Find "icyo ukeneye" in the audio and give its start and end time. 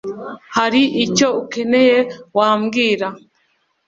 1.05-1.97